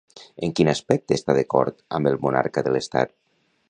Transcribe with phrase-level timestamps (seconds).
[0.47, 3.19] En quin aspecte està d'acord amb el monarca de l'Estat?